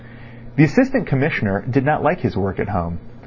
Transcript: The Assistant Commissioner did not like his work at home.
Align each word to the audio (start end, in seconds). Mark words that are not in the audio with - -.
The 0.55 0.63
Assistant 0.63 1.05
Commissioner 1.05 1.63
did 1.69 1.85
not 1.85 2.01
like 2.01 2.21
his 2.21 2.35
work 2.35 2.59
at 2.59 2.69
home. 2.69 2.97